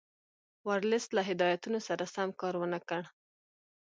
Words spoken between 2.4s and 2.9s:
کار ونه